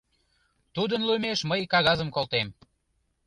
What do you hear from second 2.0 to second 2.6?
колтем.